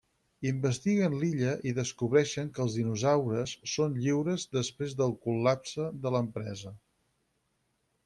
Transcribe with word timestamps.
Investiguen 0.51 1.17
l'illa 1.23 1.51
i 1.71 1.73
descobreixen 1.79 2.49
que 2.57 2.63
els 2.65 2.79
dinosaures 2.79 3.55
són 3.75 4.01
lliures 4.01 4.49
després 4.61 4.99
del 5.05 5.17
col·lapse 5.29 5.89
de 6.09 6.17
l'empresa. 6.19 6.77